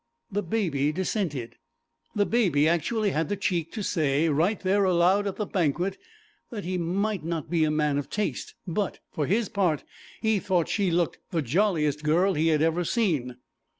[0.31, 1.57] The Baby dissented;
[2.15, 5.99] the Baby actually had the 'cheek' to say, right there aloud at the banquet,
[6.49, 9.83] that he might not be a man of taste, but, for his part,
[10.19, 13.35] he thought she looked 'the jolliest girl' he had ever seen.